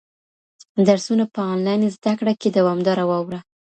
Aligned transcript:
درسونه 0.87 1.23
په 1.33 1.41
انلاين 1.53 1.81
زده 1.95 2.13
کړه 2.19 2.33
کي 2.41 2.49
دوامداره 2.57 3.03
واوره. 3.09 3.39